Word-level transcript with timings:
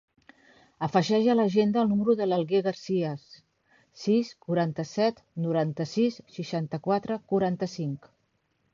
Afegeix 0.85 1.27
a 1.31 1.35
l'agenda 1.35 1.79
el 1.87 1.91
número 1.91 2.15
de 2.21 2.27
l'Alguer 2.29 2.63
Garcias: 2.69 3.27
sis, 4.07 4.33
quaranta-set, 4.49 5.23
noranta-sis, 5.47 6.21
seixanta-quatre, 6.41 7.23
quaranta-cinc. 7.35 8.15